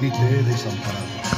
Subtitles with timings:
[0.00, 1.35] ni te he desamparado.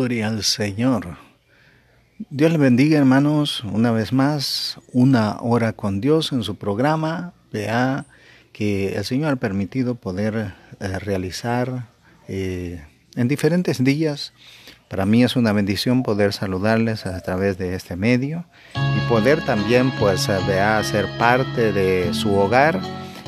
[0.00, 1.18] Gloria al Señor.
[2.30, 7.34] Dios le bendiga, hermanos, una vez más, una hora con Dios en su programa.
[7.52, 8.06] Vea
[8.54, 11.90] que el Señor ha permitido poder eh, realizar
[12.28, 12.82] eh,
[13.14, 14.32] en diferentes días.
[14.88, 19.92] Para mí es una bendición poder saludarles a través de este medio y poder también,
[19.98, 22.80] pues, eh, vea, ser parte de su hogar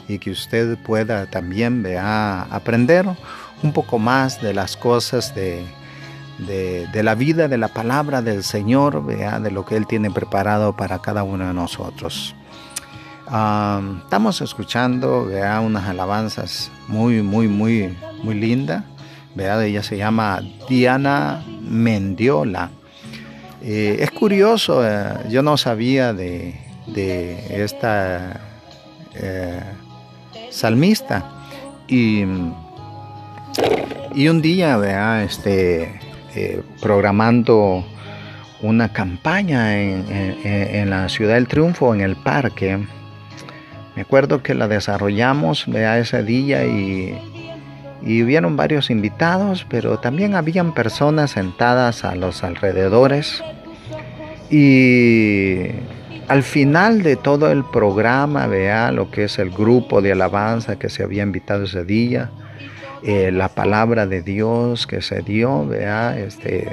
[0.09, 3.05] y que usted pueda también, vea, aprender
[3.63, 5.67] un poco más de las cosas de,
[6.47, 10.77] de, la vida, de la palabra del Señor, vea, de lo que Él tiene preparado
[10.77, 12.35] para cada uno de nosotros.
[13.27, 18.85] Estamos escuchando, vea, unas alabanzas muy, muy, muy, muy lindas.
[19.37, 22.71] Ella se llama Diana Mendiola.
[23.63, 28.41] Eh, es curioso, eh, yo no sabía de, de esta
[29.15, 29.63] eh,
[30.51, 31.25] salmista.
[31.89, 32.25] Y,
[34.15, 36.01] y un día, vea, este,
[36.35, 37.85] eh, programando
[38.63, 42.79] una campaña en, la Ciudad del Triunfo, en el parque,
[43.97, 47.15] me acuerdo que la desarrollamos, vea, ese día y,
[48.05, 53.43] y hubieron varios invitados, pero también habían personas sentadas a los alrededores.
[54.51, 55.67] Y
[56.29, 60.89] al final de todo el programa, vea lo que es el grupo de alabanza que
[60.89, 62.31] se había invitado ese día,
[63.05, 66.69] eh, la palabra de Dios que se dio, vea, este,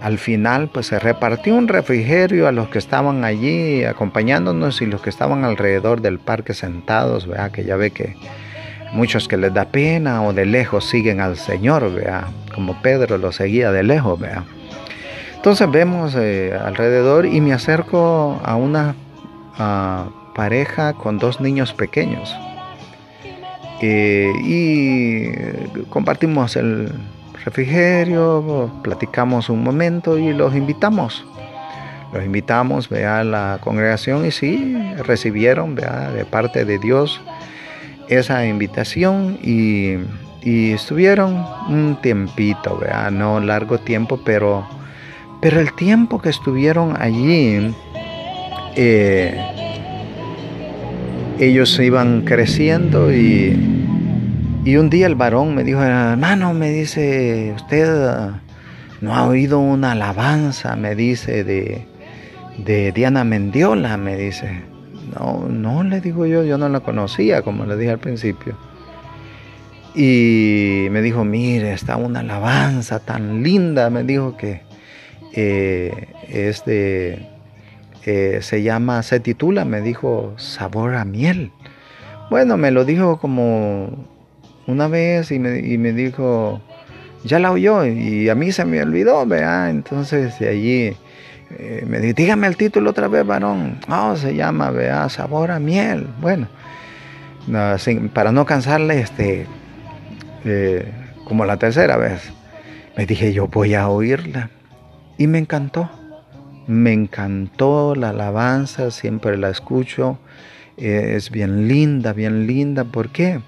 [0.00, 5.00] al final pues se repartió un refrigerio a los que estaban allí acompañándonos y los
[5.00, 8.16] que estaban alrededor del parque sentados, vea, que ya ve que
[8.92, 13.32] muchos que les da pena o de lejos siguen al Señor, vea, como Pedro lo
[13.32, 14.44] seguía de lejos, vea.
[15.34, 18.94] Entonces vemos eh, alrededor y me acerco a una
[20.34, 22.34] pareja con dos niños pequeños.
[23.82, 26.92] Eh, y compartimos el
[27.44, 31.24] refrigerio, platicamos un momento y los invitamos.
[32.12, 34.76] Los invitamos vea, a la congregación y sí,
[35.06, 37.20] recibieron vea, de parte de Dios
[38.08, 39.94] esa invitación y,
[40.42, 44.66] y estuvieron un tiempito, vea, no largo tiempo, pero,
[45.40, 47.72] pero el tiempo que estuvieron allí,
[48.74, 49.40] eh,
[51.38, 53.69] ellos iban creciendo y,
[54.64, 58.40] y un día el varón me dijo, hermano, me dice, usted ah,
[59.00, 61.86] no ha oído una alabanza, me dice, de,
[62.58, 64.62] de Diana Mendiola, me dice.
[65.18, 68.56] No, no le digo yo, yo no la conocía, como le dije al principio.
[69.94, 74.62] Y me dijo, mire, está una alabanza tan linda, me dijo que
[75.32, 81.50] eh, es eh, se llama, se titula, me dijo, Sabor a miel.
[82.30, 84.06] Bueno, me lo dijo como
[84.70, 86.60] una vez y me, y me dijo,
[87.24, 89.70] ya la oyó y a mí se me olvidó, vea.
[89.70, 90.96] Entonces de allí
[91.58, 93.78] eh, me dijo, dígame el título otra vez, varón.
[93.88, 96.06] No, se llama, vea, Sabor a miel.
[96.20, 96.48] Bueno,
[98.14, 99.46] para no cansarle, este,
[100.44, 100.90] eh,
[101.24, 102.32] como la tercera vez,
[102.96, 104.50] me dije, yo voy a oírla.
[105.18, 105.90] Y me encantó.
[106.66, 110.18] Me encantó la alabanza, siempre la escucho.
[110.76, 112.84] eh, es bien linda, bien linda.
[112.84, 113.40] ¿Por qué?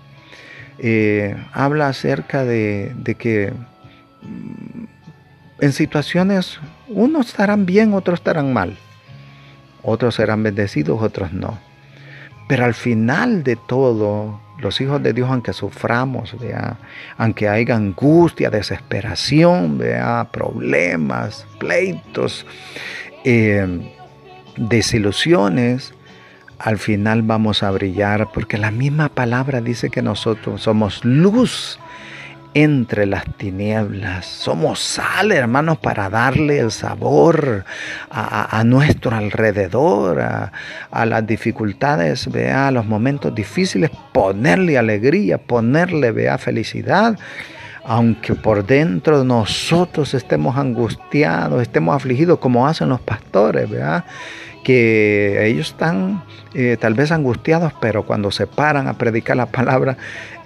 [0.84, 3.52] Eh, habla acerca de, que
[4.22, 4.84] mm,
[5.60, 6.58] en situaciones
[6.88, 8.76] unos estarán bien, otros estarán mal.
[9.84, 11.56] Otros serán bendecidos, otros no.
[12.48, 16.76] Pero al final de todo, los hijos de Dios, aunque suframos, vea,
[17.16, 22.44] aunque haya angustia, desesperación, vea, problemas, pleitos,
[23.24, 23.92] eh,
[24.56, 25.94] desilusiones,
[26.62, 31.80] al final vamos a brillar, porque la misma palabra dice que nosotros somos luz
[32.54, 34.26] entre las tinieblas.
[34.26, 37.64] Somos sal, hermanos, para darle el sabor
[38.10, 40.52] a, nuestro alrededor, a,
[40.92, 47.18] a, las dificultades, vea, a los momentos difíciles, ponerle alegría, ponerle, vea, felicidad.
[47.84, 54.04] Aunque por dentro nosotros estemos angustiados, estemos afligidos, como hacen los pastores, ¿verdad?
[54.62, 56.22] que ellos están
[56.54, 59.96] eh, tal vez angustiados, pero cuando se paran a predicar la palabra,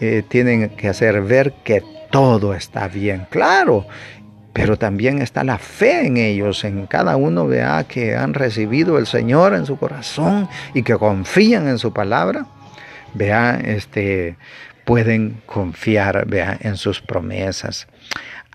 [0.01, 3.27] eh, tienen que hacer ver que todo está bien.
[3.31, 3.87] Claro,
[4.53, 9.07] pero también está la fe en ellos, en cada uno vea que han recibido el
[9.07, 12.47] Señor en su corazón y que confían en su palabra.
[13.13, 14.37] Vea, este,
[14.85, 17.87] pueden confiar, vea, en sus promesas.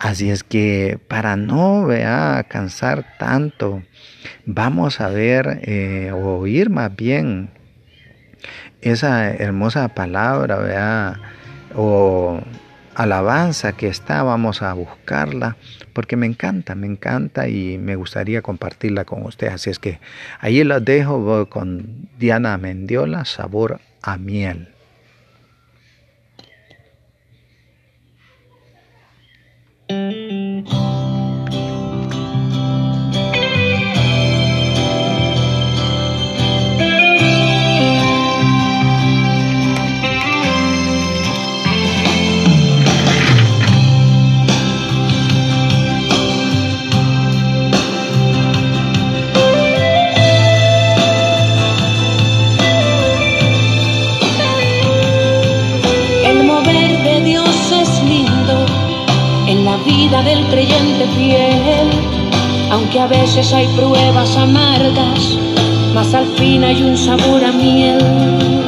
[0.01, 3.83] Así es que para no vea, cansar tanto,
[4.47, 7.51] vamos a ver eh, o oír más bien
[8.81, 11.19] esa hermosa palabra, vea,
[11.75, 12.41] o
[12.95, 15.57] alabanza que está, vamos a buscarla,
[15.93, 19.49] porque me encanta, me encanta y me gustaría compartirla con usted.
[19.49, 19.99] Así es que
[20.39, 24.69] ahí la dejo con Diana Mendiola, sabor a miel.
[63.01, 65.39] A veces hay pruebas amargas,
[65.93, 67.97] mas al fin hay un sabor a miel.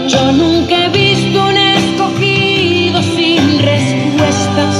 [0.07, 4.75] Yo nunca he visto un escogido sin respuestas,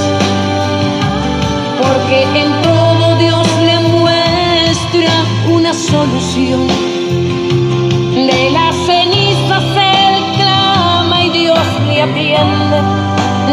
[1.80, 5.12] porque en todo Dios le muestra
[5.48, 6.66] una solución.
[8.30, 12.78] De las cenizas él clama y Dios le atiende,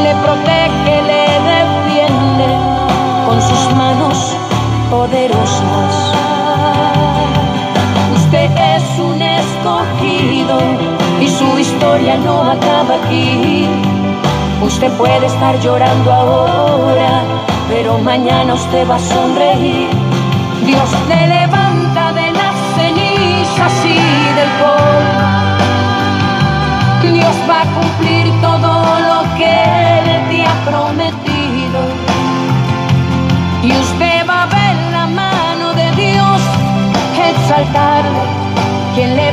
[0.04, 0.61] le protege,
[11.92, 13.68] historia no acaba aquí.
[14.62, 17.24] Usted puede estar llorando ahora,
[17.68, 19.90] pero mañana usted va a sonreír.
[20.66, 24.00] Dios le levanta de las cenizas y
[24.38, 25.22] del polvo.
[27.14, 28.72] Dios va a cumplir todo
[29.10, 29.52] lo que
[30.00, 31.80] Él te ha prometido
[33.64, 36.40] y usted va a ver la mano de Dios
[37.32, 38.24] exaltarle.
[38.96, 39.32] Quien le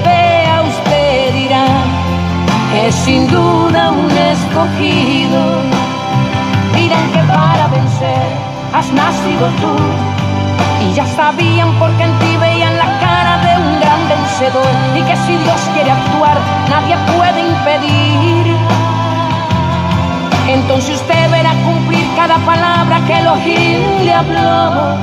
[2.88, 5.40] es sin duda un escogido.
[6.74, 8.28] Dirán que para vencer
[8.72, 9.74] has nacido tú.
[10.84, 14.72] Y ya sabían porque en ti veían la cara de un gran vencedor.
[14.96, 16.36] Y que si Dios quiere actuar,
[16.70, 18.56] nadie puede impedir.
[20.48, 24.96] Entonces usted verá cumplir cada palabra que Elohim le habló.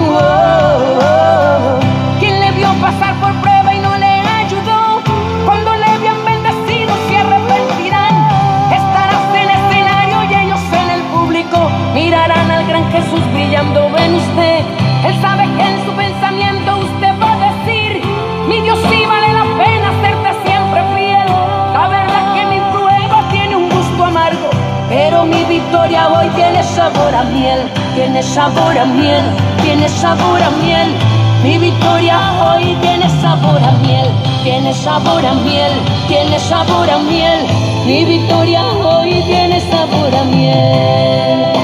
[0.00, 1.78] Oh,
[2.20, 3.32] ¿Quién le vio pasar por
[12.68, 14.60] gran Jesús brillando en usted.
[15.06, 18.02] Él sabe que en su pensamiento usted va a decir,
[18.48, 21.28] mi Dios sí vale la pena serte siempre fiel.
[21.72, 24.50] La verdad que mi prueba tiene un gusto amargo
[24.88, 27.60] pero mi victoria hoy tiene sabor a miel,
[27.94, 29.22] tiene sabor a miel,
[29.62, 30.94] tiene sabor a miel.
[31.42, 34.08] Mi victoria hoy tiene sabor a miel,
[34.42, 35.72] tiene sabor a miel,
[36.08, 37.40] tiene sabor a miel.
[37.86, 41.57] Mi victoria hoy tiene sabor a miel.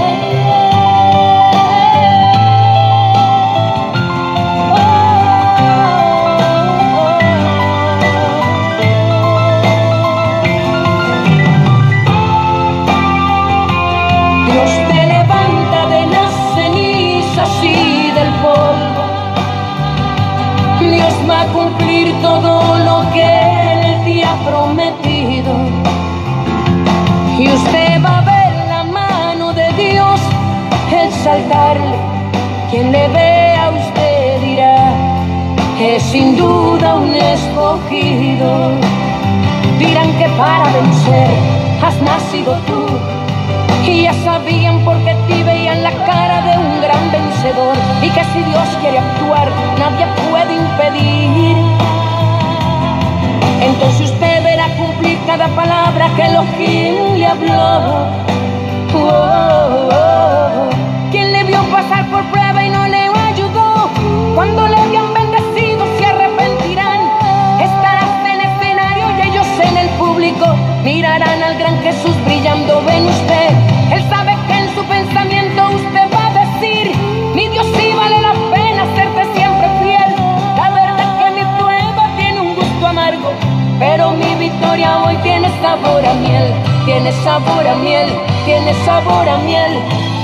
[87.34, 88.08] Sabor a miel,
[88.44, 89.72] tiene sabor a miel.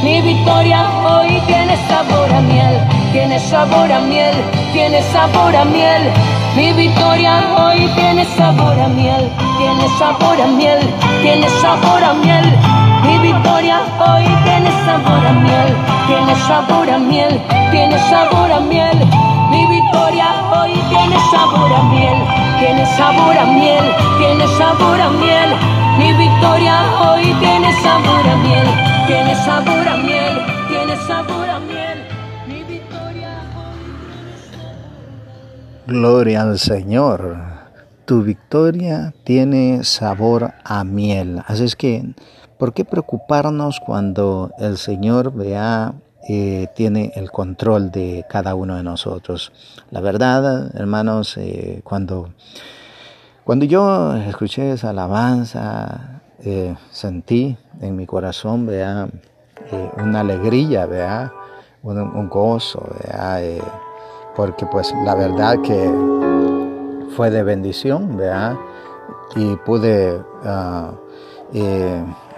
[0.04, 2.74] Mi victoria hoy tiene sabor a miel,
[3.10, 4.34] tiene sabor a miel,
[4.72, 6.02] tiene sabor a miel.
[6.54, 10.80] Mi victoria hoy tiene sabor a miel, tiene sabor a miel,
[11.20, 12.46] tiene sabor a miel.
[13.02, 15.68] Mi victoria hoy tiene sabor a miel,
[16.06, 17.40] tiene sabor a miel,
[17.72, 18.98] tiene sabor a miel.
[19.50, 22.18] Mi victoria hoy tiene sabor a miel,
[22.60, 23.84] tiene sabor a miel,
[24.20, 25.79] tiene sabor a miel.
[26.00, 28.66] Mi victoria hoy tiene sabor a miel,
[29.06, 31.98] tiene sabor a miel, tiene sabor a miel.
[32.48, 33.80] Mi victoria hoy
[35.86, 37.36] Gloria al Señor.
[38.06, 41.42] Tu victoria tiene sabor a miel.
[41.46, 42.14] Así es que,
[42.58, 45.92] ¿por qué preocuparnos cuando el Señor vea
[46.26, 49.52] eh, tiene el control de cada uno de nosotros?
[49.90, 52.30] La verdad, hermanos, eh, cuando,
[53.50, 59.08] cuando yo escuché esa alabanza, eh, sentí en mi corazón, vea,
[59.72, 61.32] eh, una alegría, vea,
[61.82, 63.60] un, gozo, vea, eh,
[64.36, 65.90] porque pues la verdad que
[67.16, 68.54] fue de bendición, ¿verdad?
[69.34, 70.92] Y pude ah,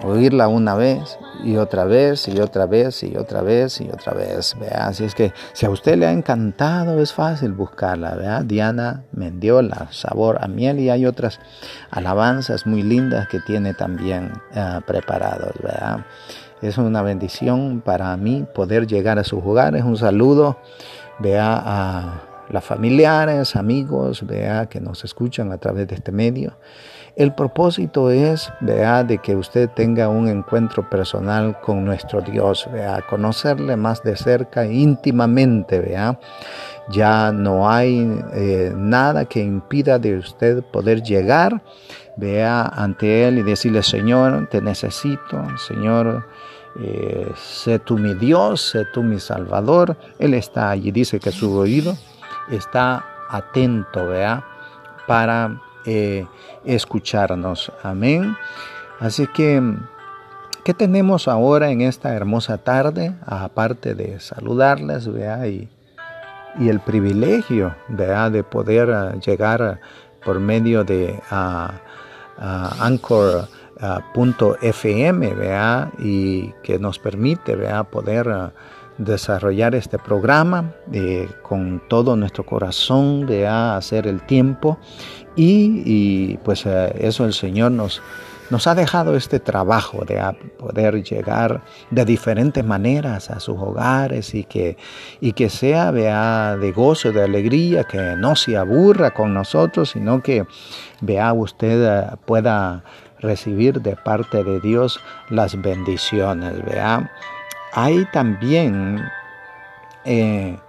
[0.03, 4.55] oírla una vez y otra vez y otra vez y otra vez y otra vez,
[4.59, 4.87] ¿verdad?
[4.87, 8.43] Así es que si a usted le ha encantado, es fácil buscarla, ¿verdad?
[8.43, 11.39] Diana Mendiola, Sabor a Miel y hay otras
[11.89, 16.05] alabanzas muy lindas que tiene también ah, preparados, ¿verdad?
[16.61, 19.83] Es una bendición para mí poder llegar a sus hogares.
[19.83, 20.57] Un saludo,
[21.19, 26.55] vea a las familiares, amigos, vea que nos escuchan a través de este medio.
[27.15, 33.03] El propósito es, vea, de que usted tenga un encuentro personal con nuestro Dios, vea,
[33.09, 36.19] conocerle más de cerca, íntimamente, vea.
[36.91, 41.63] Ya no hay eh, nada que impida de usted poder llegar,
[42.17, 46.27] vea, ante Él y decirle, Señor, te necesito, Señor,
[46.79, 49.97] eh, sé tú mi Dios, sé tú mi Salvador.
[50.19, 51.97] Él está allí, dice que su oído
[52.49, 54.43] está atento, vea,
[55.07, 56.25] para eh,
[56.63, 57.71] escucharnos.
[57.83, 58.35] Amén.
[58.99, 59.61] Así que,
[60.63, 63.15] ¿qué tenemos ahora en esta hermosa tarde?
[63.25, 65.69] Aparte de saludarles, y,
[66.59, 71.71] el privilegio, de poder uh, llegar uh, por medio de uh,
[72.79, 73.47] Anchor
[74.13, 78.51] punto .fm, vea, y que nos permite, vea, poder uh,
[78.97, 84.77] desarrollar este programa eh, con todo nuestro corazón, vea, hacer el tiempo
[85.35, 88.01] y, y pues uh, eso el Señor nos,
[88.49, 90.21] nos ha dejado este trabajo de
[90.59, 94.77] poder llegar de diferentes maneras a sus hogares y que,
[95.21, 100.21] y que sea vea, de gozo, de alegría, que no se aburra con nosotros, sino
[100.21, 100.45] que
[101.01, 102.83] vea usted uh, pueda
[103.19, 106.63] recibir de parte de Dios las bendiciones.
[106.65, 107.09] ¿vea?
[107.75, 109.03] Hay también
[110.05, 110.59] eh,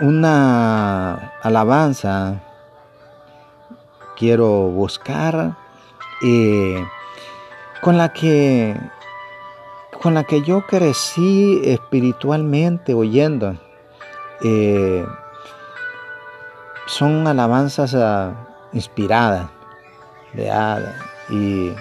[0.00, 2.40] una alabanza
[4.16, 5.54] quiero buscar
[6.22, 6.82] eh,
[7.82, 8.74] con la que
[10.00, 13.54] con la que yo crecí espiritualmente oyendo
[14.42, 15.04] eh,
[16.86, 18.32] son alabanzas a
[18.72, 19.50] inspirada,
[20.32, 20.94] ¿verdad?
[21.28, 21.72] Y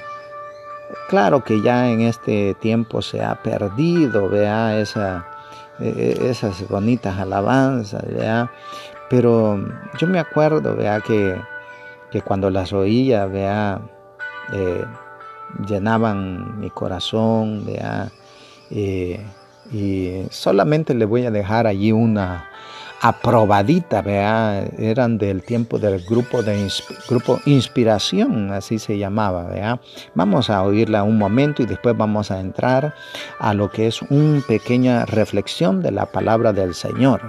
[1.09, 5.27] claro que ya en este tiempo se ha perdido, vea, esa,
[5.79, 8.51] e, e, esas bonitas alabanzas, vea.
[9.09, 9.59] Pero
[9.97, 11.35] yo me acuerdo, vea, que,
[12.11, 13.81] que cuando las oía, vea,
[14.53, 14.85] eh,
[15.67, 18.09] llenaban mi corazón, vea,
[18.69, 19.19] eh,
[19.71, 22.49] y solamente le voy a dejar allí una,
[23.01, 24.63] aprobadita, ¿vea?
[24.77, 26.69] eran del tiempo del grupo de
[27.09, 29.45] grupo Inspiración, así se llamaba.
[29.49, 29.81] ¿vea?
[30.13, 32.93] Vamos a oírla un momento y después vamos a entrar
[33.39, 37.21] a lo que es una pequeña reflexión de la palabra del Señor.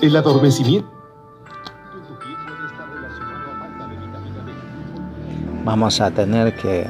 [0.00, 0.90] El adormecimiento.
[5.64, 6.88] Vamos a tener que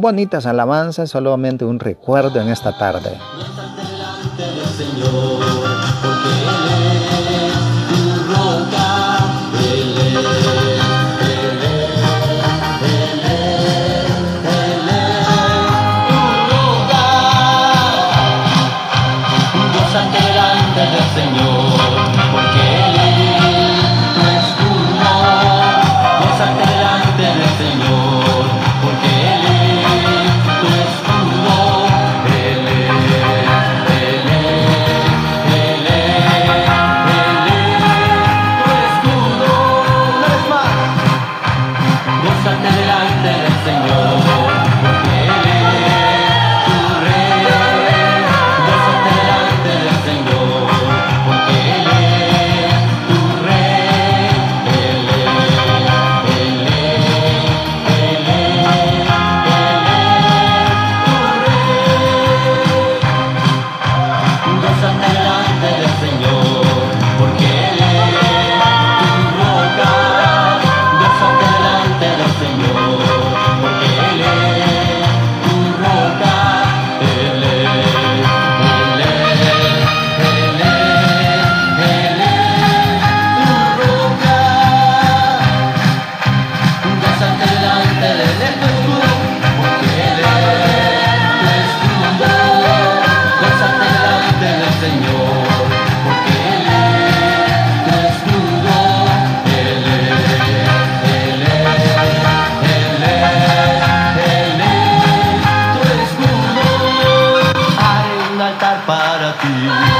[0.00, 3.18] bonitas alabanzas, solamente un recuerdo en esta tarde.
[109.40, 109.88] 嗯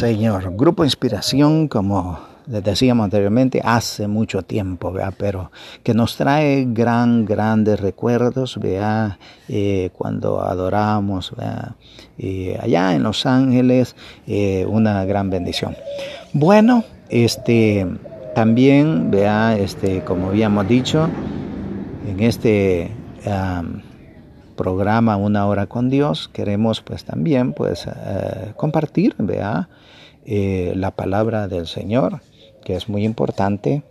[0.00, 0.56] Señor.
[0.56, 5.10] Grupo Inspiración, como les decíamos anteriormente, hace mucho tiempo, ¿vea?
[5.10, 11.34] pero que nos trae gran, grandes recuerdos, vea, eh, cuando adoramos,
[12.16, 13.94] eh, allá en Los Ángeles,
[14.26, 15.76] eh, una gran bendición.
[16.32, 17.86] Bueno, este,
[18.34, 21.10] también, vea, este, como habíamos dicho,
[22.08, 22.90] en este
[23.30, 23.82] am,
[24.56, 27.86] programa Una Hora con Dios, queremos pues también pues
[28.56, 29.68] compartir, vea,
[30.26, 32.20] eh, la palabra del Señor,
[32.64, 33.82] que es muy importante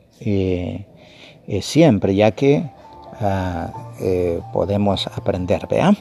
[1.61, 2.69] siempre, ya que
[3.19, 5.93] ah, eh, podemos aprender, vea.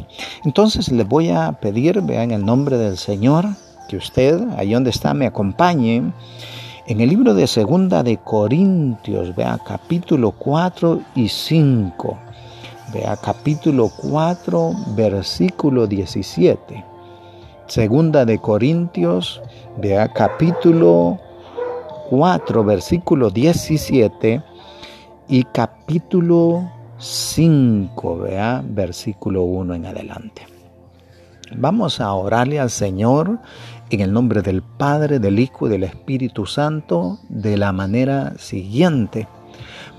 [0.45, 3.47] Entonces le voy a pedir, vea, en el nombre del Señor,
[3.89, 6.13] que usted, ahí donde está, me acompañe
[6.87, 12.19] en el libro de Segunda de Corintios, vea, capítulo 4 y 5.
[12.93, 16.85] Vea capítulo 4, versículo 17.
[17.69, 19.43] Segunda de Corintios,
[19.77, 21.21] vea capítulo
[22.09, 24.43] 4, versículo 17
[25.29, 30.47] y capítulo 5, vea versículo 1 en adelante.
[31.55, 33.39] Vamos a orarle al Señor
[33.91, 39.29] en el nombre del Padre, del Hijo y del Espíritu Santo de la manera siguiente.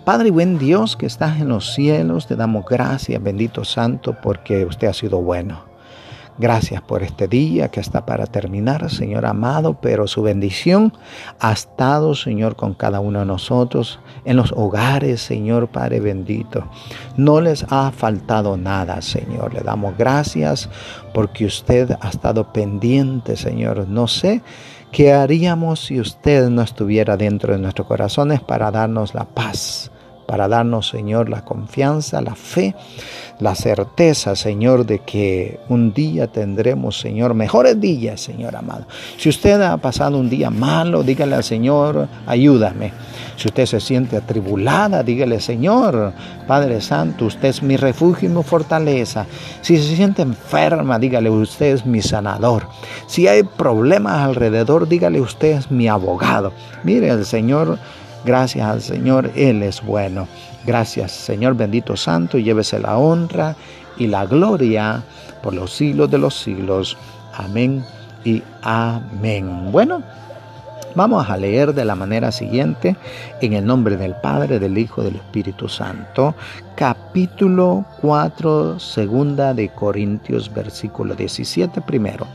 [0.06, 4.66] Padre y buen Dios que estás en los cielos, te damos gracias, bendito Santo, porque
[4.66, 5.69] usted ha sido bueno.
[6.40, 10.94] Gracias por este día que está para terminar, Señor amado, pero su bendición
[11.38, 16.64] ha estado, Señor, con cada uno de nosotros, en los hogares, Señor Padre bendito.
[17.18, 19.54] No les ha faltado nada, Señor.
[19.54, 20.70] Le damos gracias
[21.14, 23.90] porque usted ha estado pendiente, Señor.
[23.90, 24.42] No sé
[24.94, 29.92] qué haríamos si usted no estuviera dentro de nuestros corazones para darnos la paz
[30.30, 32.76] para darnos, Señor, la confianza, la fe,
[33.40, 38.86] la certeza, Señor, de que un día tendremos, Señor, mejores días, Señor amado.
[39.18, 42.94] Si usted ha pasado un día malo, dígale al Señor, ayúdame.
[43.38, 46.14] Si usted se siente atribulada, dígale, Señor,
[46.46, 49.26] Padre Santo, usted es mi refugio y mi fortaleza.
[49.62, 52.68] Si se siente enferma, dígale, usted es mi sanador.
[53.08, 56.54] Si hay problemas alrededor, dígale, usted es mi abogado.
[56.84, 57.80] Mire, el Señor
[58.26, 60.28] Gracias al Señor, Él es bueno.
[60.66, 63.56] Gracias, Señor bendito santo, y llévese la honra
[63.98, 65.04] y la gloria
[65.42, 66.98] por los siglos de los siglos.
[67.34, 67.84] Amén
[68.26, 69.72] y amén.
[69.72, 70.04] Bueno,
[70.96, 72.98] vamos a leer de la manera siguiente,
[73.42, 76.36] en el nombre del Padre, del Hijo, del Espíritu Santo,
[76.76, 82.28] capítulo 4, segunda de Corintios, versículo 17 primero.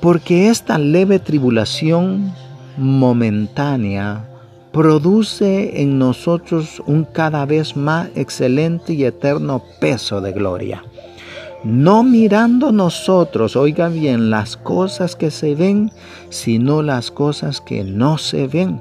[0.00, 2.32] Porque esta leve tribulación
[2.76, 4.24] momentánea
[4.72, 10.82] produce en nosotros un cada vez más excelente y eterno peso de gloria.
[11.62, 15.92] No mirando nosotros, oiga bien, las cosas que se ven,
[16.28, 18.80] sino las cosas que no se ven.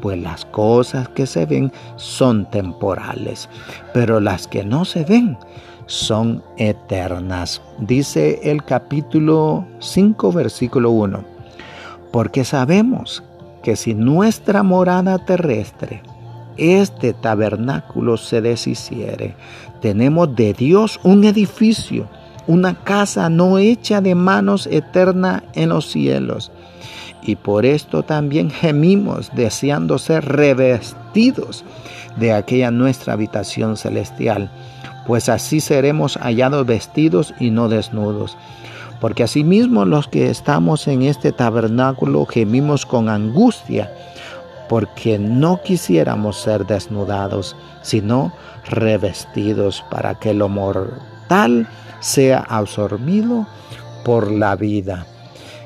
[0.00, 3.48] Pues las cosas que se ven son temporales,
[3.92, 5.36] pero las que no se ven
[5.86, 7.60] son eternas.
[7.78, 11.24] Dice el capítulo 5, versículo 1.
[12.10, 13.22] Porque sabemos
[13.64, 16.02] que si nuestra morada terrestre,
[16.58, 19.34] este tabernáculo se deshiciere,
[19.80, 22.06] tenemos de Dios un edificio,
[22.46, 26.52] una casa no hecha de manos eterna en los cielos.
[27.22, 31.64] Y por esto también gemimos deseando ser revestidos
[32.18, 34.50] de aquella nuestra habitación celestial,
[35.06, 38.36] pues así seremos hallados vestidos y no desnudos.
[39.04, 43.92] Porque asimismo los que estamos en este tabernáculo gemimos con angustia,
[44.66, 48.32] porque no quisiéramos ser desnudados, sino
[48.64, 51.68] revestidos para que lo mortal
[52.00, 53.46] sea absorbido
[54.06, 55.04] por la vida.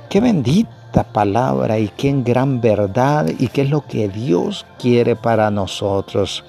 [0.09, 5.49] Qué bendita palabra y qué gran verdad y qué es lo que Dios quiere para
[5.53, 6.43] nosotros.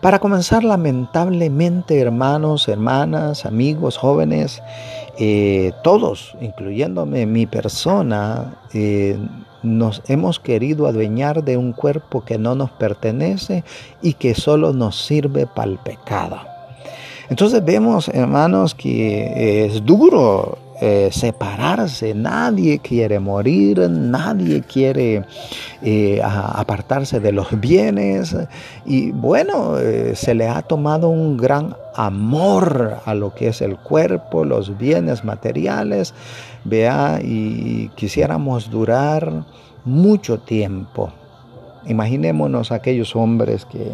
[0.00, 4.62] Para comenzar, lamentablemente, hermanos, hermanas, amigos, jóvenes,
[5.18, 9.18] eh, todos, incluyéndome mi persona, eh,
[9.62, 13.64] nos hemos querido adueñar de un cuerpo que no nos pertenece
[14.00, 16.38] y que solo nos sirve para el pecado.
[17.28, 25.26] Entonces vemos, hermanos, que es duro eh, separarse, nadie quiere morir, nadie quiere
[25.82, 28.34] eh, apartarse de los bienes.
[28.86, 33.76] Y bueno, eh, se le ha tomado un gran amor a lo que es el
[33.76, 36.14] cuerpo, los bienes materiales,
[36.64, 39.44] vea, y quisiéramos durar
[39.84, 41.12] mucho tiempo.
[41.86, 43.92] Imaginémonos aquellos hombres que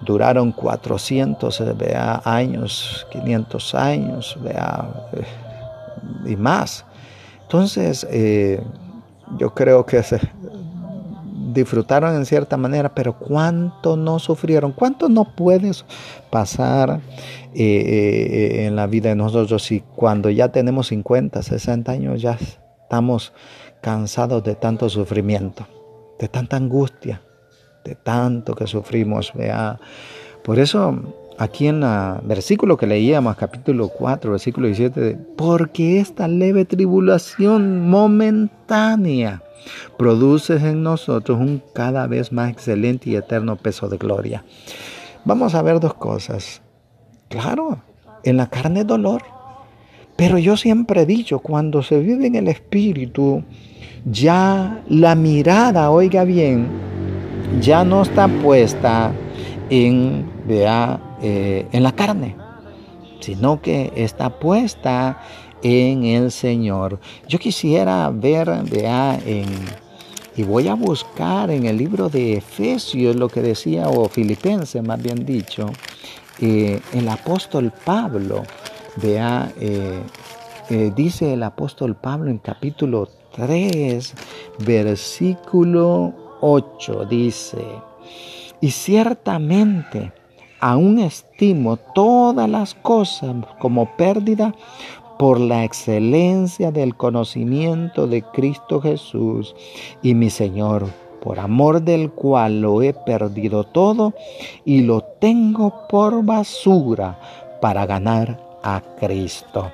[0.00, 4.88] duraron 400 vea, años, 500 años, vea,
[6.26, 6.84] y más.
[7.42, 8.62] Entonces, eh,
[9.38, 10.20] yo creo que se
[11.52, 15.84] disfrutaron en cierta manera, pero cuánto no sufrieron, cuánto no puedes
[16.30, 17.00] pasar
[17.54, 22.38] eh, eh, en la vida de nosotros si cuando ya tenemos 50, 60 años ya
[22.82, 23.32] estamos
[23.82, 25.66] cansados de tanto sufrimiento,
[26.18, 27.22] de tanta angustia,
[27.84, 29.32] de tanto que sufrimos.
[29.34, 29.78] Vea.
[30.42, 36.64] Por eso aquí en el versículo que leíamos, capítulo 4, versículo 17, porque esta leve
[36.64, 39.42] tribulación momentánea
[39.98, 44.44] produce en nosotros un cada vez más excelente y eterno peso de gloria.
[45.24, 46.62] Vamos a ver dos cosas.
[47.28, 47.78] Claro,
[48.22, 49.22] en la carne dolor,
[50.14, 53.42] pero yo siempre he dicho, cuando se vive en el espíritu,
[54.04, 56.68] ya la mirada, oiga bien,
[57.60, 59.10] ya no está puesta
[59.70, 62.36] en, vea, eh, en la carne,
[63.20, 65.22] sino que está puesta
[65.62, 66.98] en el Señor.
[67.28, 69.18] Yo quisiera ver, vea,
[70.36, 75.00] y voy a buscar en el libro de Efesios lo que decía, o Filipenses más
[75.00, 75.66] bien dicho,
[76.40, 78.42] eh, el apóstol Pablo,
[78.96, 80.02] vea, eh,
[80.96, 84.14] dice el apóstol Pablo en capítulo 3,
[84.60, 87.64] versículo 8, dice,
[88.60, 90.12] y ciertamente,
[90.62, 94.54] aún estimo todas las cosas como pérdida
[95.18, 99.56] por la excelencia del conocimiento de Cristo Jesús
[100.02, 100.86] y mi Señor,
[101.20, 104.14] por amor del cual lo he perdido todo
[104.64, 107.18] y lo tengo por basura
[107.60, 109.72] para ganar a Cristo.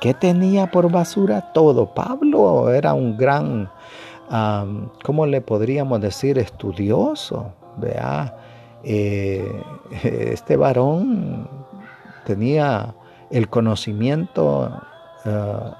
[0.00, 1.92] ¿Qué tenía por basura todo?
[1.94, 3.68] Pablo era un gran,
[5.02, 6.38] ¿cómo le podríamos decir?
[6.38, 8.36] Estudioso, vea
[8.84, 9.62] eh,
[10.02, 11.48] este varón
[12.24, 12.94] tenía
[13.30, 14.70] el conocimiento
[15.24, 15.70] eh,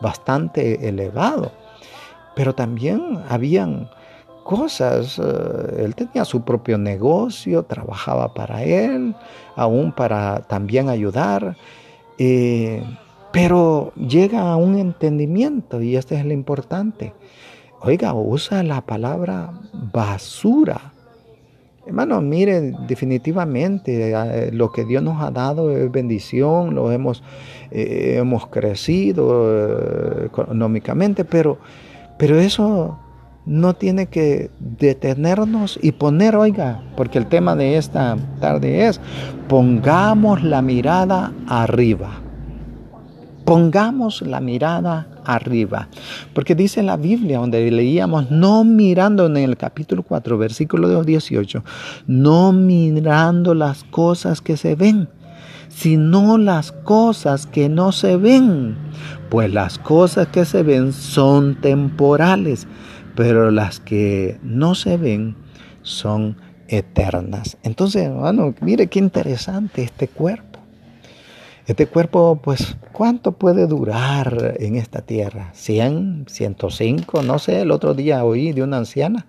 [0.00, 1.52] bastante elevado,
[2.34, 3.88] pero también habían
[4.44, 9.14] cosas, eh, él tenía su propio negocio, trabajaba para él,
[9.56, 11.56] aún para también ayudar,
[13.32, 17.12] pero llega a un entendimiento y este es lo importante.
[17.80, 20.92] Oiga, usa la palabra basura
[21.88, 27.22] Hermano, mire, definitivamente eh, lo que Dios nos ha dado es bendición, lo hemos,
[27.70, 31.56] eh, hemos crecido eh, económicamente, pero,
[32.18, 32.98] pero eso
[33.46, 39.00] no tiene que detenernos y poner, oiga, porque el tema de esta tarde es,
[39.48, 42.20] pongamos la mirada arriba.
[43.46, 45.88] Pongamos la mirada arriba.
[46.32, 51.62] Porque dice la Biblia, donde leíamos, no mirando en el capítulo 4, versículo 18,
[52.06, 55.08] no mirando las cosas que se ven,
[55.68, 58.76] sino las cosas que no se ven.
[59.28, 62.66] Pues las cosas que se ven son temporales,
[63.14, 65.36] pero las que no se ven
[65.82, 66.36] son
[66.68, 67.58] eternas.
[67.62, 70.47] Entonces, hermano, mire qué interesante este cuerpo.
[71.68, 75.52] Este cuerpo, pues, ¿cuánto puede durar en esta tierra?
[75.54, 76.24] ¿100?
[76.24, 77.22] ¿105?
[77.22, 79.26] No sé, el otro día oí de una anciana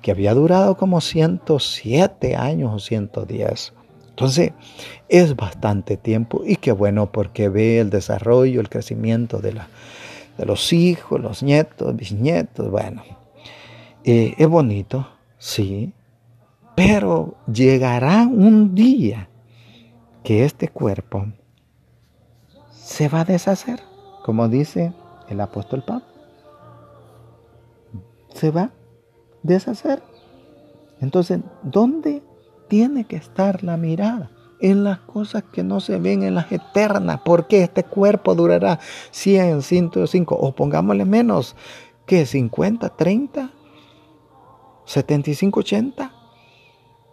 [0.00, 3.74] que había durado como 107 años o 110.
[4.08, 4.52] Entonces,
[5.10, 9.54] es bastante tiempo y qué bueno porque ve el desarrollo, el crecimiento de,
[10.38, 12.70] los hijos, los nietos, bisnietos.
[12.70, 13.02] Bueno,
[14.04, 15.92] eh, es bonito, sí,
[16.74, 19.28] pero llegará un día
[20.24, 21.26] que este cuerpo
[22.88, 23.82] se va a deshacer,
[24.24, 24.94] como dice
[25.28, 26.06] el apóstol Pablo.
[28.32, 28.72] Se va a
[29.42, 30.02] deshacer.
[30.98, 32.22] Entonces, ¿dónde
[32.66, 34.30] tiene que estar la mirada?
[34.60, 37.20] en las cosas que no se ven, en las eternas.
[37.24, 38.80] Porque este cuerpo durará
[39.12, 41.54] 100, 105, o pongámosle menos,
[42.06, 43.52] que 50, 30,
[44.84, 46.12] 75, 80.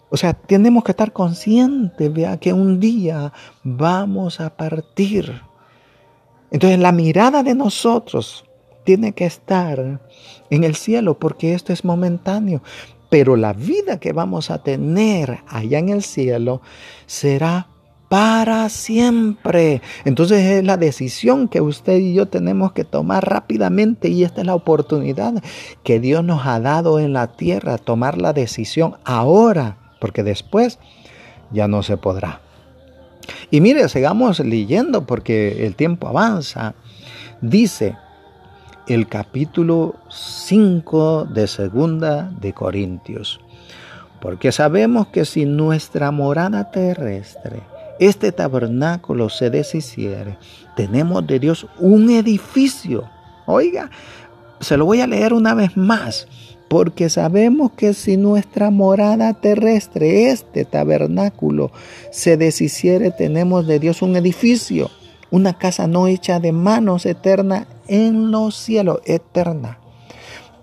[0.09, 3.31] O sea, tenemos que estar conscientes, vea, que un día
[3.63, 5.43] vamos a partir.
[6.55, 8.45] Entonces la mirada de nosotros
[8.85, 9.99] tiene que estar
[10.49, 12.63] en el cielo porque esto es momentáneo.
[13.09, 16.61] Pero la vida que vamos a tener allá en el cielo
[17.07, 17.67] será
[18.07, 19.81] para siempre.
[20.05, 24.47] Entonces es la decisión que usted y yo tenemos que tomar rápidamente y esta es
[24.47, 25.43] la oportunidad
[25.83, 30.79] que Dios nos ha dado en la tierra, tomar la decisión ahora, porque después
[31.51, 32.44] ya no se podrá.
[33.51, 36.73] Y mire, sigamos leyendo porque el tiempo avanza.
[37.41, 37.95] Dice
[38.87, 43.39] el capítulo 5 de segunda de Corintios.
[44.21, 47.61] Porque sabemos que si nuestra morada terrestre,
[47.99, 50.37] este tabernáculo se deshiciere,
[50.75, 53.09] tenemos de Dios un edificio.
[53.45, 53.89] Oiga,
[54.59, 56.27] se lo voy a leer una vez más
[56.67, 61.71] porque sabemos que si nuestra morada terrestre, este tabernáculo,
[62.11, 64.89] se deshiciere, tenemos de Dios un edificio,
[65.31, 69.79] una casa no hecha de manos eterna en los cielos, eterna,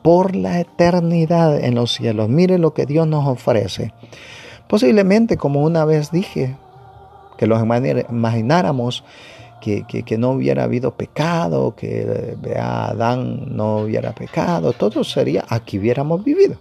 [0.02, 2.28] por la eternidad en los cielos.
[2.28, 3.92] Mire lo que Dios nos ofrece.
[4.68, 6.56] Posiblemente, como una vez dije,
[7.36, 9.04] que los imagináramos
[9.62, 16.57] que, no hubiera habido pecado, que Adán no hubiera pecado, todo sería, aquí hubiéramos vivido.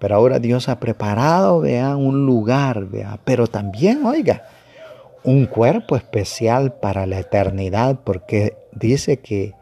[0.00, 4.42] Pero ahora Dios ha preparado, vea, un lugar, vea, pero también, oiga,
[5.22, 9.54] un cuerpo especial para la eternidad, porque dice que,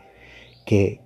[0.65, 1.01] que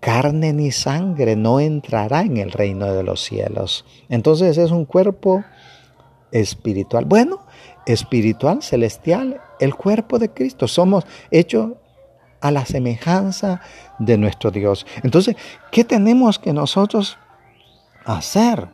[0.00, 3.84] carne ni sangre no entrará en el reino de los cielos.
[4.08, 5.44] Entonces es un cuerpo
[6.32, 7.04] espiritual.
[7.04, 7.46] Bueno,
[7.86, 10.68] espiritual, celestial, el cuerpo de Cristo.
[10.68, 11.72] Somos hechos
[12.40, 13.60] a la semejanza
[13.98, 14.86] de nuestro Dios.
[15.02, 15.36] Entonces,
[15.70, 17.18] ¿qué tenemos que nosotros
[18.04, 18.68] hacer?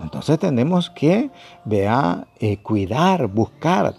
[0.00, 1.30] Entonces tenemos que,
[1.64, 3.94] vea, eh, cuidar, buscar.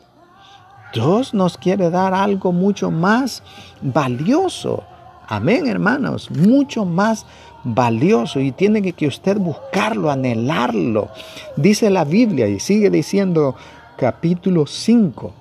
[0.93, 3.43] Dios nos quiere dar algo mucho más
[3.81, 4.83] valioso.
[5.27, 7.25] Amén, hermanos, mucho más
[7.63, 11.09] valioso y tiene que, que usted buscarlo, anhelarlo.
[11.55, 13.55] Dice la Biblia y sigue diciendo
[13.95, 15.33] capítulo 5,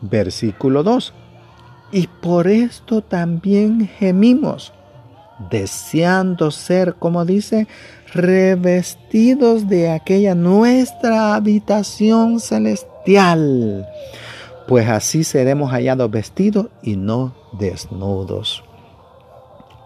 [0.00, 1.12] versículo 2.
[1.92, 4.72] Y por esto también gemimos,
[5.50, 7.66] deseando ser, como dice,
[8.12, 13.88] revestidos de aquella nuestra habitación celestial,
[14.68, 18.62] pues así seremos hallados vestidos y no desnudos.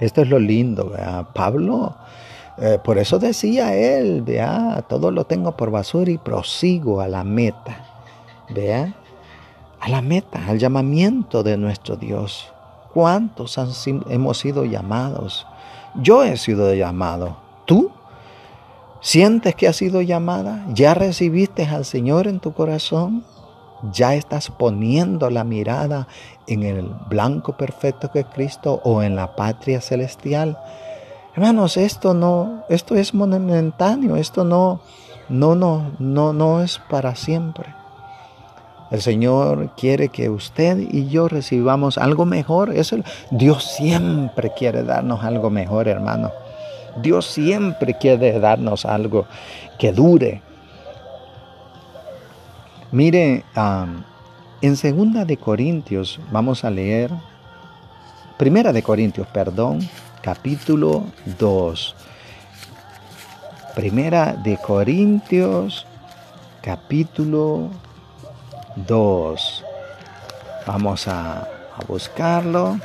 [0.00, 0.92] Esto es lo lindo,
[1.34, 1.94] Pablo
[2.56, 7.24] eh, por eso decía él, vea, todo lo tengo por basura y prosigo a la
[7.24, 7.84] meta.
[8.50, 8.94] Vea,
[9.84, 12.50] a la meta, al llamamiento de nuestro Dios.
[12.94, 15.46] ¿Cuántos hemos sido llamados?
[15.96, 17.36] Yo he sido llamado.
[17.66, 17.90] ¿Tú?
[19.02, 20.64] ¿Sientes que has sido llamada?
[20.72, 23.24] ¿Ya recibiste al Señor en tu corazón?
[23.92, 26.08] ¿Ya estás poniendo la mirada
[26.46, 30.58] en el blanco perfecto que es Cristo o en la patria celestial?
[31.34, 34.80] Hermanos, esto no, esto es momentáneo, esto no,
[35.28, 37.83] no, no, no, no es para siempre.
[38.94, 42.72] El Señor quiere que usted y yo recibamos algo mejor.
[42.72, 42.98] Eso,
[43.32, 46.30] Dios siempre quiere darnos algo mejor, hermano.
[47.02, 49.26] Dios siempre quiere darnos algo
[49.80, 50.42] que dure.
[52.92, 53.42] Mire,
[54.62, 57.10] en segunda de Corintios vamos a leer,
[58.38, 59.80] primera de Corintios, perdón,
[60.22, 61.02] capítulo
[61.40, 61.96] 2.
[63.74, 65.84] Primera de Corintios,
[66.62, 67.70] capítulo
[68.76, 69.64] 2.
[70.66, 71.48] Vamos a,
[71.88, 72.78] buscarlo.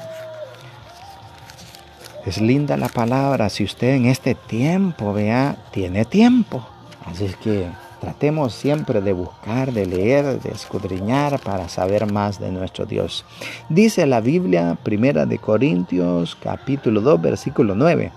[2.26, 3.50] Es linda la palabra.
[3.50, 6.68] Si usted en este tiempo, vea, tiene tiempo.
[7.06, 12.50] Así es que Tratemos siempre de buscar, de leer, de escudriñar para saber más de
[12.50, 13.26] nuestro Dios.
[13.68, 18.12] Dice la Biblia, primera de Corintios, capítulo 2, versículo 9.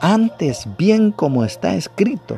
[0.00, 2.36] Antes bien como está escrito,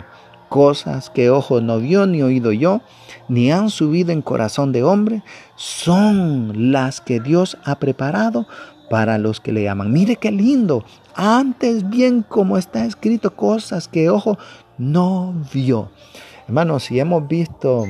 [0.48, 2.80] cosas que ojo no vio ni oído yo,
[3.28, 5.22] ni han subido en corazón de hombre,
[5.56, 8.46] son las que Dios ha preparado
[8.90, 9.92] para los que le aman.
[9.92, 10.84] Mire qué lindo.
[11.14, 14.38] Antes bien como está escrito, cosas que ojo
[14.78, 15.90] no vio.
[16.46, 17.84] Hermanos, si hemos visto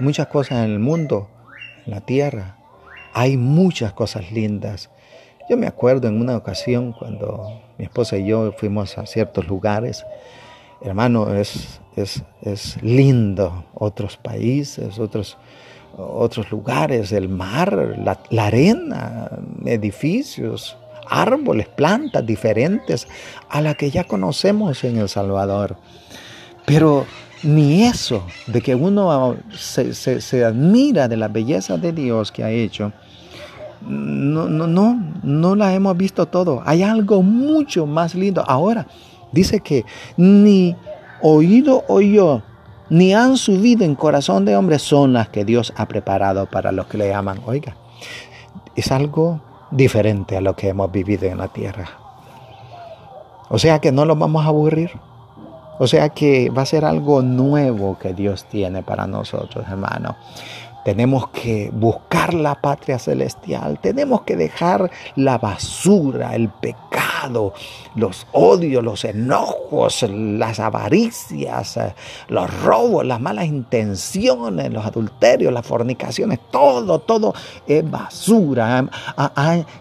[0.00, 1.28] muchas cosas en el mundo,
[1.84, 2.56] en la tierra,
[3.12, 4.90] hay muchas cosas lindas.
[5.48, 10.06] Yo me acuerdo en una ocasión cuando mi esposa y yo fuimos a ciertos lugares,
[10.84, 13.64] hermano, es, es, es lindo.
[13.74, 15.36] Otros países, otros,
[15.96, 17.96] otros lugares, el mar,
[18.30, 19.30] la, arena,
[19.64, 20.76] edificios,
[21.08, 23.06] árboles, plantas diferentes
[23.48, 25.76] a la que ya conocemos en El Salvador.
[26.66, 27.06] Pero
[27.42, 32.42] ni eso, de que uno se, se- se admira de la belleza de Dios que
[32.42, 32.92] ha hecho,
[33.86, 36.62] no, no, no, no la hemos visto todo.
[36.64, 38.42] Hay algo mucho más lindo.
[38.46, 38.86] Ahora,
[39.34, 39.84] dice que
[40.16, 40.76] ni
[41.20, 42.42] oído oyó,
[42.90, 46.86] ni han subido en corazón de hombre son las que Dios ha preparado para los
[46.86, 47.40] que le aman.
[47.46, 47.76] Oiga,
[48.76, 51.88] es algo diferente a lo que hemos vivido en la tierra.
[53.48, 54.90] O sea que no los vamos a aburrir.
[55.78, 60.16] O sea que va a ser algo nuevo que Dios tiene para nosotros, hermano.
[60.84, 63.78] Tenemos que buscar la patria celestial.
[63.80, 71.78] Tenemos que dejar la basura, el pecado, los odios, los enojos, las avaricias,
[72.28, 76.40] los robos, las malas intenciones, los adulterios, las fornicaciones.
[76.50, 77.34] Todo, todo
[77.66, 78.86] es basura.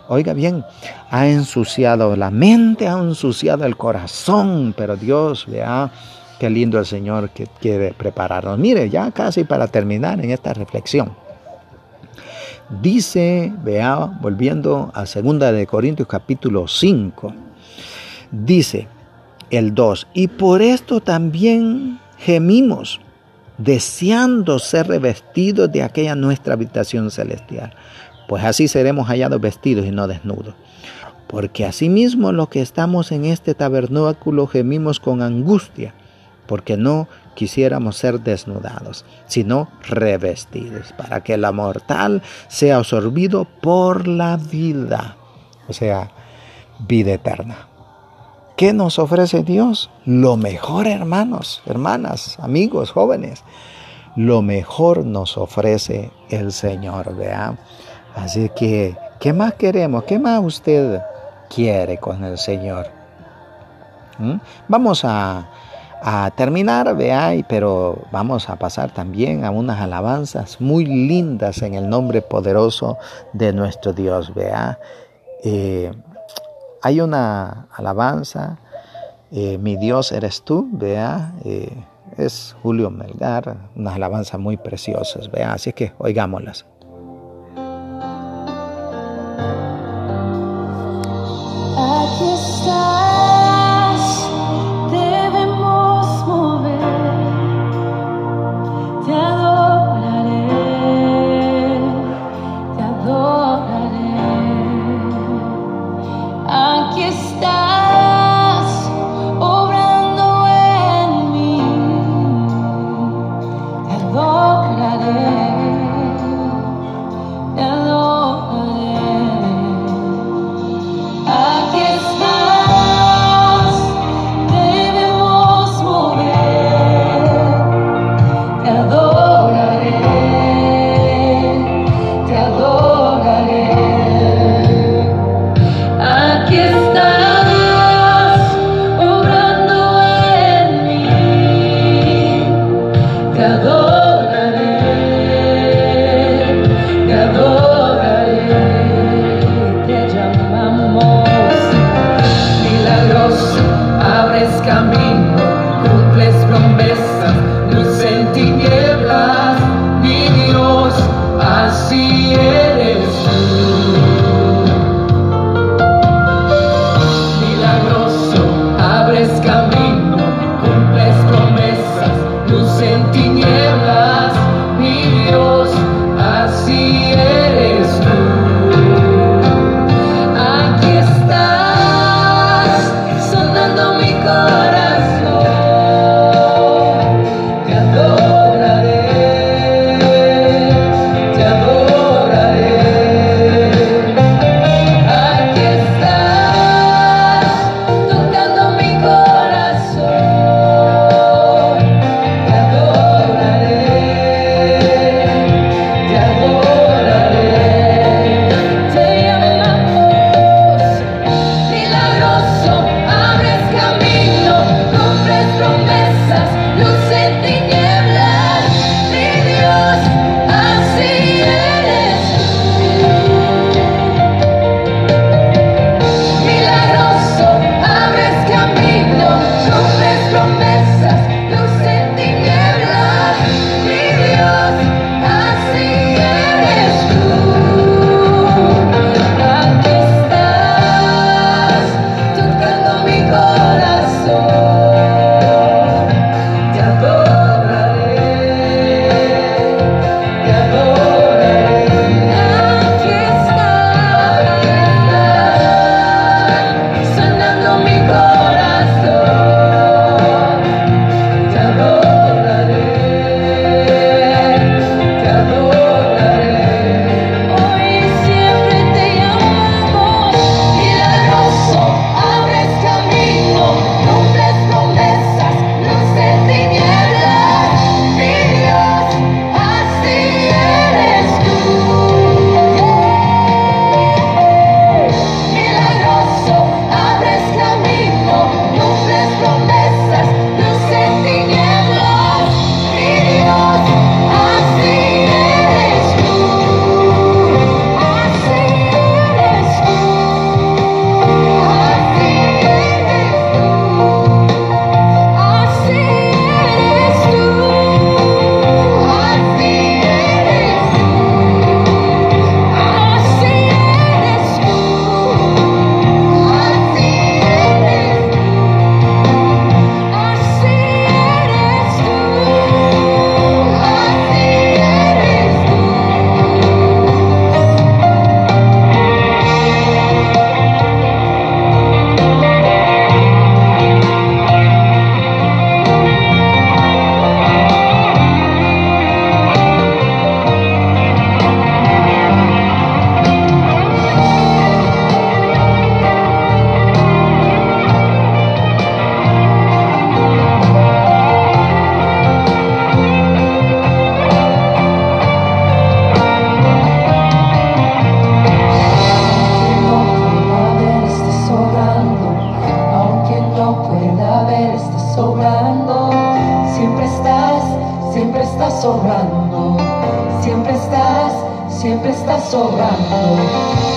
[0.08, 0.64] Oiga bien,
[1.10, 4.74] ha ensuciado la mente, ha ensuciado el corazón.
[4.78, 5.92] Pero Dios, vea.
[6.40, 8.58] Qué lindo el Señor que quiere prepararnos.
[8.58, 11.23] Mire, ya casi para terminar en esta reflexión.
[12.70, 17.34] Dice, vea, volviendo a 2 de Corintios capítulo 5,
[18.32, 18.88] dice
[19.50, 23.02] el 2, y por esto también gemimos,
[23.58, 27.76] deseando ser revestidos de aquella nuestra habitación celestial,
[28.28, 30.56] pues así seremos hallados vestidos y no desnudos.
[31.28, 35.94] Porque asimismo los que estamos en este tabernáculo gemimos con angustia,
[36.48, 44.38] porque no quisiéramos ser desnudados, sino revestidos, para que la mortal sea absorbido por la
[44.38, 45.18] vida,
[45.68, 46.12] o sea,
[46.80, 47.68] vida eterna.
[48.56, 49.90] ¿Qué nos ofrece Dios?
[50.06, 53.44] Lo mejor, hermanos, hermanas, amigos, jóvenes.
[54.16, 57.58] Lo mejor nos ofrece el Señor, vea.
[58.16, 60.04] Así que, ¿qué más queremos?
[60.04, 61.02] ¿Qué más usted
[61.50, 62.88] quiere con el Señor?
[64.20, 64.36] ¿Mm?
[64.68, 65.50] Vamos a,
[66.06, 71.90] a terminar, vea, pero vamos a pasar también a unas alabanzas muy lindas en el
[71.90, 72.98] nombre poderoso
[73.32, 74.80] de nuestro Dios, vea.
[75.46, 75.94] Eh,
[76.82, 78.60] hay una alabanza,
[79.32, 81.72] eh, Mi Dios eres tú, vea, eh,
[82.18, 86.66] es Julio Melgar, unas alabanzas muy preciosas, vea, así que oigámoslas.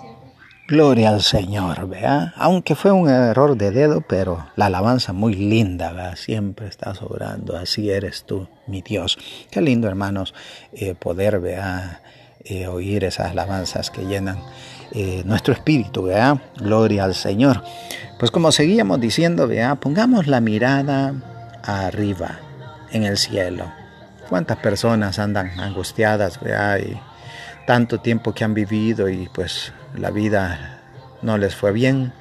[0.02, 0.32] Siempre-
[0.68, 2.34] Gloria al Señor, vea.
[2.38, 6.16] Aunque fue un error de dedo, pero la alabanza muy linda, vea.
[6.18, 7.56] Siempre está sobrando.
[7.58, 9.18] Así eres tú, mi Dios.
[9.52, 10.34] Qué lindo, hermanos,
[10.74, 12.02] eh, poder, vea,
[12.44, 14.40] eh, oír esas alabanzas que llenan
[14.92, 16.40] eh, nuestro espíritu, vea.
[16.58, 17.64] Gloria al Señor.
[18.18, 21.14] Pues como seguíamos diciendo, vea, pongamos la mirada
[21.64, 22.40] arriba,
[22.92, 23.72] en el cielo.
[24.30, 26.80] ¿Cuántas personas andan angustiadas, vea?
[26.80, 26.98] Y
[27.68, 30.80] tanto tiempo que han vivido y pues la vida
[31.24, 32.14] no les fue bien,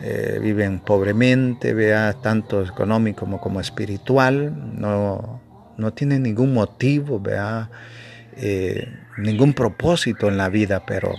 [0.00, 5.40] eh, viven pobremente, vea, tanto económico como, espiritual, no,
[5.76, 7.70] no tienen ningún motivo, vea,
[8.36, 11.14] eh, ningún propósito en la vida, pero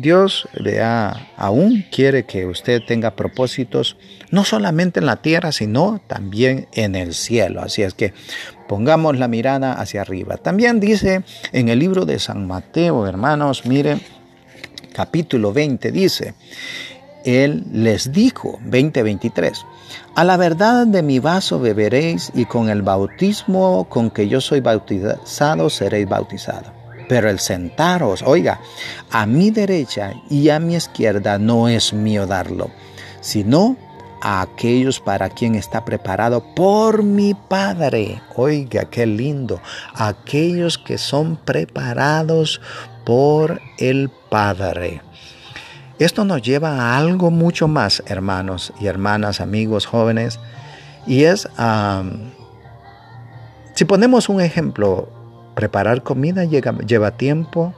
[0.00, 3.96] Dios, vea, aún quiere que usted tenga propósitos,
[4.30, 7.62] no solamente en la tierra, sino también en el cielo.
[7.62, 8.14] Así es que
[8.68, 10.36] pongamos la mirada hacia arriba.
[10.36, 13.98] También dice en el libro de San Mateo, hermanos, mire,
[14.92, 16.34] capítulo 20, dice,
[17.24, 19.66] Él les dijo, 20:23,
[20.14, 24.60] a la verdad de mi vaso beberéis y con el bautismo con que yo soy
[24.60, 26.77] bautizado seréis bautizados.
[27.08, 28.60] Pero el sentaros, oiga,
[29.10, 32.70] a mi derecha y a mi izquierda no es mío darlo,
[33.20, 33.76] sino
[34.20, 38.20] a aquellos para quien está preparado por mi Padre.
[38.36, 39.60] Oiga, qué lindo.
[39.94, 42.60] Aquellos que son preparados
[43.04, 45.02] por el Padre.
[45.98, 50.38] Esto nos lleva a algo mucho más, hermanos y hermanas, amigos, jóvenes,
[51.08, 51.48] y es,
[53.74, 55.08] si ponemos un ejemplo,
[55.58, 57.74] preparar comida lleva tiempo,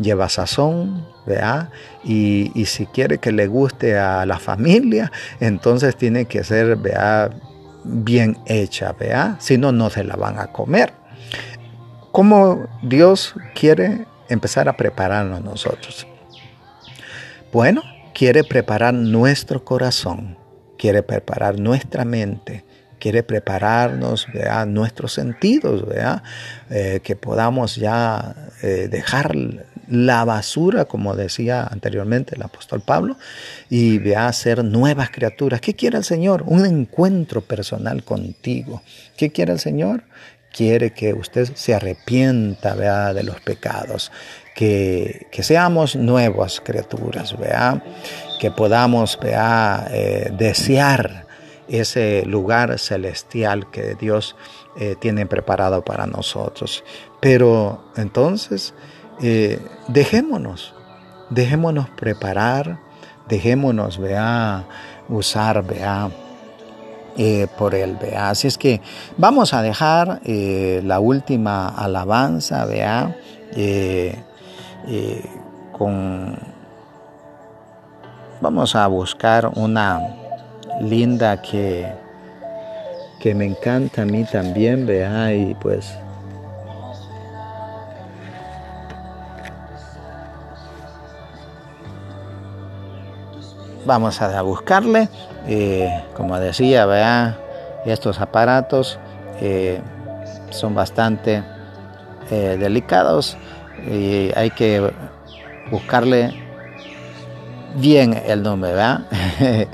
[0.00, 1.70] lleva sazón, ¿vea?
[2.02, 7.30] Y, si quiere que le guste a la familia, entonces tiene que ser, ¿vea?
[7.84, 9.36] Bien hecha, ¿vea?
[9.38, 10.94] Si no, no se la van a comer.
[12.10, 16.08] ¿Cómo Dios quiere empezar a prepararnos nosotros?
[17.52, 17.82] Bueno,
[18.14, 20.36] quiere preparar nuestro corazón,
[20.76, 22.64] quiere preparar nuestra mente,
[23.02, 24.64] quiere prepararnos, ¿vea?
[24.64, 25.84] nuestros sentidos.
[26.70, 29.34] Eh, que podamos ya eh, dejar
[29.88, 33.16] la basura, como decía anteriormente el apóstol Pablo,
[33.68, 34.32] y ¿vea?
[34.32, 35.60] ser nuevas criaturas.
[35.60, 36.44] ¿Qué quiere el Señor?
[36.46, 38.82] Un encuentro personal contigo.
[39.16, 40.04] ¿Qué quiere el Señor?
[40.52, 43.12] Quiere que usted se arrepienta ¿vea?
[43.12, 44.12] de los pecados,
[44.54, 47.82] que, que, seamos nuevas criaturas, ¿vea?
[48.38, 49.88] que podamos ¿vea?
[49.90, 51.31] Eh, desear
[51.68, 54.36] ese lugar celestial que Dios
[54.76, 56.84] eh, tiene preparado para nosotros.
[57.20, 58.74] Pero entonces,
[59.22, 60.74] eh, dejémonos,
[61.30, 62.78] dejémonos preparar,
[63.28, 64.64] dejémonos, vea,
[65.08, 66.10] usar, vea,
[67.16, 68.30] eh, por él, vea.
[68.30, 68.80] Así es que
[69.16, 73.16] vamos a dejar la última alabanza, vea,
[75.72, 76.38] con...
[78.40, 80.21] Vamos a buscar una
[80.82, 81.86] linda que,
[83.20, 85.96] que me encanta a mí también, vea, y pues
[93.84, 95.08] vamos a buscarle,
[95.46, 97.38] eh, como decía, vea,
[97.86, 98.98] estos aparatos
[99.40, 99.80] eh,
[100.50, 101.42] son bastante
[102.30, 103.36] eh, delicados
[103.90, 104.92] y hay que
[105.70, 106.32] buscarle
[107.76, 109.00] bien el nombre, ¿verdad?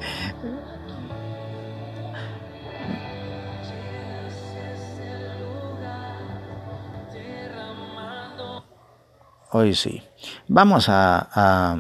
[9.51, 10.03] Hoy sí.
[10.47, 11.77] Vamos a, a,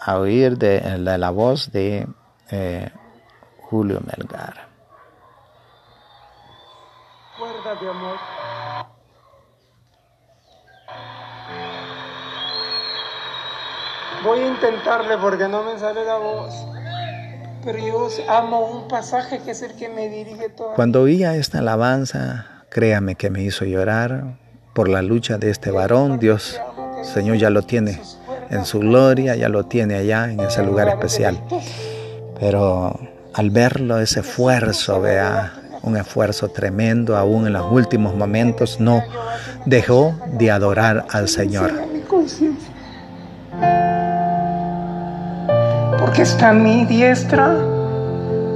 [0.00, 2.06] a oír de, de, la voz de
[2.50, 2.90] eh,
[3.70, 4.68] Julio Melgar.
[7.80, 8.16] De amor.
[14.24, 16.54] Voy a intentarle porque no me sale la voz.
[17.62, 20.74] Pero yo amo un pasaje que es el que me dirige todo.
[20.74, 24.38] Cuando oía esta alabanza, créame que me hizo llorar
[24.74, 26.18] por la lucha de este varón.
[26.18, 26.60] Dios,
[27.02, 28.00] Señor, ya lo tiene
[28.50, 31.38] en su gloria, ya lo tiene allá en ese lugar especial.
[32.40, 32.98] Pero
[33.34, 39.02] al verlo, ese esfuerzo, vea, un esfuerzo tremendo, aún en los últimos momentos, no
[39.64, 41.72] dejó de adorar al Señor.
[45.98, 47.54] Porque está a mi diestra,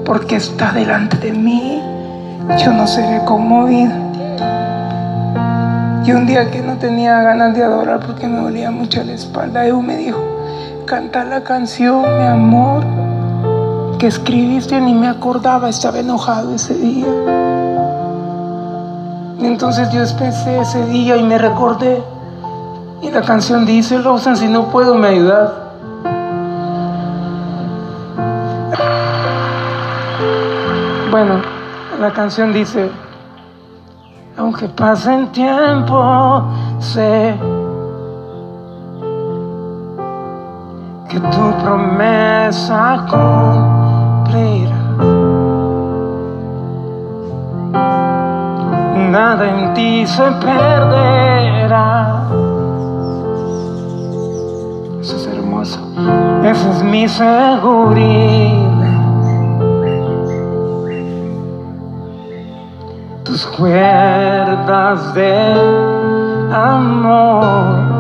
[0.05, 1.81] porque está delante de mí,
[2.65, 4.12] yo no seré conmovido.
[6.05, 9.65] Y un día que no tenía ganas de adorar porque me dolía mucho la espalda,
[9.65, 10.19] Evo me dijo,
[10.85, 12.83] canta la canción, mi amor,
[13.99, 17.07] que escribiste ni me acordaba, estaba enojado ese día.
[19.39, 22.03] Y entonces Dios pensé ese día y me recordé.
[23.01, 25.53] Y la canción dice, Rosan, si no puedo, me ayudas.
[31.13, 31.43] Bueno,
[32.01, 32.91] la canción dice,
[34.37, 36.43] aunque pasen tiempo,
[36.79, 37.35] sé
[41.09, 44.83] que tu promesa cumplirá.
[49.11, 52.23] Nada en ti se perderá.
[55.01, 55.81] Eso es hermoso.
[56.43, 58.72] Esa es mi seguridad.
[63.47, 65.33] Cuerdas de
[66.53, 67.92] amor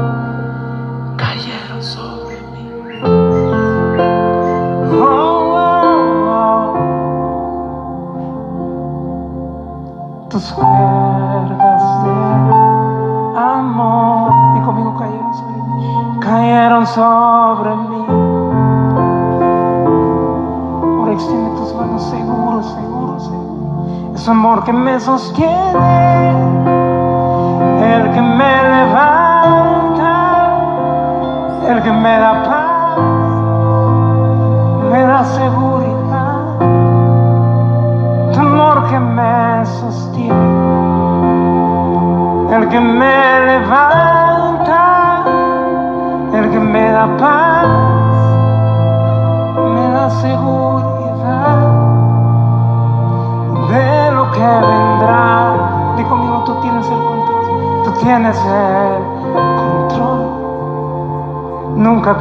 [25.08, 25.51] amor que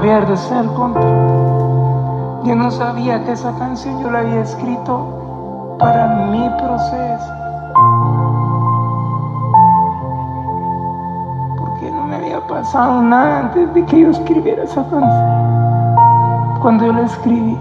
[0.01, 2.43] pierdes el control.
[2.43, 7.33] Yo no sabía que esa canción yo la había escrito para mi proceso.
[11.59, 16.59] Porque no me había pasado nada antes de que yo escribiera esa canción.
[16.61, 17.57] Cuando yo la escribí,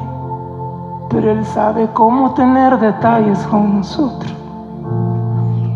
[1.10, 4.34] pero Él sabe cómo tener detalles con nosotros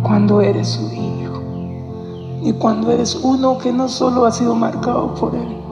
[0.02, 1.42] cuando eres su hijo
[2.42, 5.63] y cuando eres uno que no solo ha sido marcado por Él,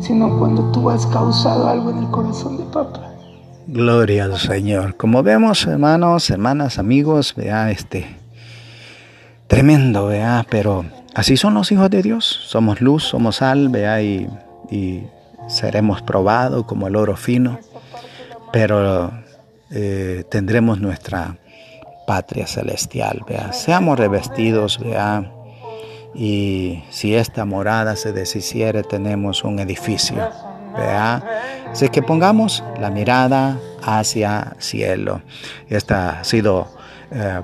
[0.00, 3.12] sino cuando tú has causado algo en el corazón de papá.
[3.66, 4.96] Gloria al Señor.
[4.96, 8.16] Como vemos, hermanos, hermanas, amigos, vea este
[9.46, 10.84] tremendo, vea, pero
[11.14, 12.24] así son los hijos de Dios.
[12.24, 14.28] Somos luz, somos sal, vea, y,
[15.48, 17.58] seremos probados como el oro fino
[18.52, 19.12] pero
[19.70, 21.36] eh, tendremos nuestra
[22.06, 23.52] patria celestial, vea.
[23.52, 25.30] Seamos revestidos, vea.
[26.18, 30.16] Y si esta morada se deshiciere, tenemos un edificio,
[30.76, 31.22] vea.
[31.70, 35.22] Así que pongamos la mirada hacia cielo.
[35.68, 36.66] Esta ha sido
[37.12, 37.40] eh,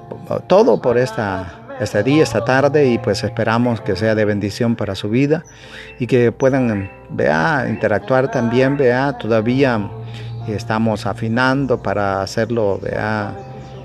[0.49, 4.95] todo por esta este día, esta tarde y pues esperamos que sea de bendición para
[4.95, 5.45] su vida
[5.99, 9.91] y que puedan, vea, interactuar también, vea, todavía
[10.47, 13.35] estamos afinando para hacerlo vea,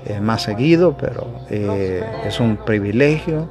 [0.06, 3.48] eh, más seguido, pero eh, es un privilegio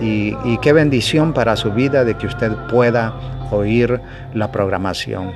[0.00, 3.14] y, qué bendición para su vida de que usted pueda
[3.50, 4.00] oír
[4.34, 5.32] la programación.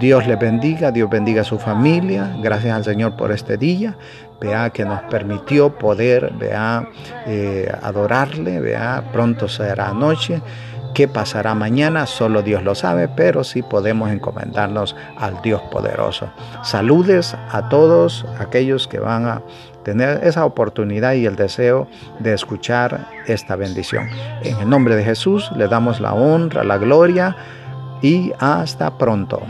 [0.00, 2.36] Dios le bendiga, Dios bendiga a su familia.
[2.42, 3.96] Gracias al Señor por este día,
[4.40, 6.88] vea que nos permitió poder, vea,
[7.26, 10.42] eh, adorarle, vea, pronto será noche.
[10.94, 12.06] ¿Qué pasará mañana?
[12.06, 16.30] Solo Dios lo sabe, pero sí podemos encomendarnos al Dios poderoso.
[16.62, 19.42] Saludes a todos aquellos que van a
[19.84, 21.86] tener esa oportunidad y el deseo
[22.18, 24.08] de escuchar esta bendición.
[24.42, 27.36] En el nombre de Jesús le damos la honra, la gloria
[28.02, 29.40] y hasta pronto.